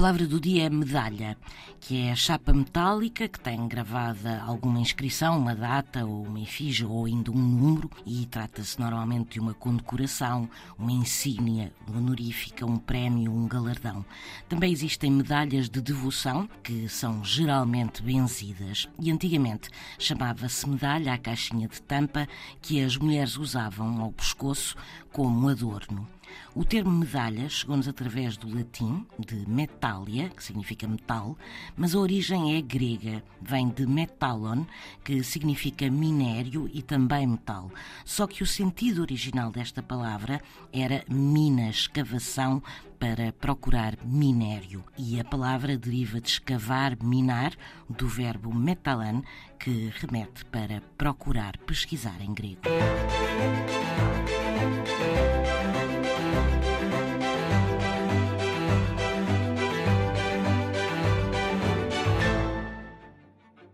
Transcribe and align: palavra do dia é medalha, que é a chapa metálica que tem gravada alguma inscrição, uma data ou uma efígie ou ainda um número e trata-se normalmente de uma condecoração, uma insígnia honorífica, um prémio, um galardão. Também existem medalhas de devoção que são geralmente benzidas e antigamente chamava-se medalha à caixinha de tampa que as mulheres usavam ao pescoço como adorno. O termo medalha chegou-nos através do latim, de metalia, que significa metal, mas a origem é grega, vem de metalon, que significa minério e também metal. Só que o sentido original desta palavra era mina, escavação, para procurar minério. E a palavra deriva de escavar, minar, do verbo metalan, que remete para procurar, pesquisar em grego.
palavra 0.00 0.26
do 0.26 0.40
dia 0.40 0.64
é 0.64 0.70
medalha, 0.70 1.36
que 1.78 2.06
é 2.06 2.12
a 2.12 2.16
chapa 2.16 2.54
metálica 2.54 3.28
que 3.28 3.38
tem 3.38 3.68
gravada 3.68 4.40
alguma 4.40 4.80
inscrição, 4.80 5.38
uma 5.38 5.54
data 5.54 6.06
ou 6.06 6.22
uma 6.22 6.40
efígie 6.40 6.86
ou 6.86 7.04
ainda 7.04 7.30
um 7.30 7.34
número 7.34 7.90
e 8.06 8.24
trata-se 8.24 8.80
normalmente 8.80 9.32
de 9.32 9.40
uma 9.40 9.52
condecoração, 9.52 10.48
uma 10.78 10.90
insígnia 10.90 11.70
honorífica, 11.86 12.64
um 12.64 12.78
prémio, 12.78 13.30
um 13.30 13.46
galardão. 13.46 14.02
Também 14.48 14.72
existem 14.72 15.10
medalhas 15.10 15.68
de 15.68 15.82
devoção 15.82 16.48
que 16.62 16.88
são 16.88 17.22
geralmente 17.22 18.02
benzidas 18.02 18.88
e 18.98 19.10
antigamente 19.10 19.68
chamava-se 19.98 20.66
medalha 20.66 21.12
à 21.12 21.18
caixinha 21.18 21.68
de 21.68 21.82
tampa 21.82 22.26
que 22.62 22.82
as 22.82 22.96
mulheres 22.96 23.36
usavam 23.36 24.00
ao 24.00 24.12
pescoço 24.12 24.76
como 25.12 25.50
adorno. 25.50 26.08
O 26.54 26.64
termo 26.64 26.90
medalha 26.90 27.48
chegou-nos 27.48 27.86
através 27.86 28.36
do 28.36 28.52
latim, 28.52 29.06
de 29.18 29.48
metalia, 29.48 30.28
que 30.28 30.42
significa 30.42 30.86
metal, 30.88 31.36
mas 31.76 31.94
a 31.94 31.98
origem 31.98 32.56
é 32.56 32.60
grega, 32.60 33.22
vem 33.40 33.68
de 33.68 33.86
metalon, 33.86 34.64
que 35.04 35.22
significa 35.22 35.90
minério 35.90 36.68
e 36.72 36.82
também 36.82 37.26
metal. 37.26 37.70
Só 38.04 38.26
que 38.26 38.42
o 38.42 38.46
sentido 38.46 39.02
original 39.02 39.50
desta 39.50 39.82
palavra 39.82 40.40
era 40.72 41.04
mina, 41.08 41.70
escavação, 41.70 42.62
para 43.00 43.32
procurar 43.32 43.96
minério. 44.04 44.84
E 44.96 45.18
a 45.18 45.24
palavra 45.24 45.76
deriva 45.78 46.20
de 46.20 46.28
escavar, 46.28 47.02
minar, 47.02 47.54
do 47.88 48.06
verbo 48.06 48.54
metalan, 48.54 49.22
que 49.58 49.90
remete 49.96 50.44
para 50.44 50.82
procurar, 50.98 51.56
pesquisar 51.58 52.20
em 52.20 52.34
grego. 52.34 52.60